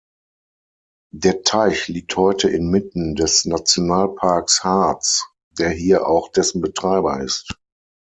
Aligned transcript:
Der 1.13 1.43
Teich 1.43 1.87
liegt 1.87 2.17
heute 2.17 2.49
inmitten 2.49 3.13
des 3.13 3.45
Nationalparks 3.45 4.63
Harz, 4.63 5.27
der 5.59 5.69
hier 5.69 6.07
auch 6.07 6.29
dessen 6.31 6.59
Betreiber 6.59 7.21
ist. 7.21 7.53